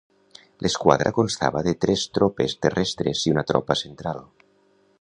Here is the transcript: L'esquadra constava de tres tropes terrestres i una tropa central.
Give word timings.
L'esquadra 0.65 1.11
constava 1.17 1.61
de 1.67 1.73
tres 1.85 2.05
tropes 2.19 2.55
terrestres 2.67 3.25
i 3.29 3.35
una 3.35 3.45
tropa 3.53 3.77
central. 3.83 4.25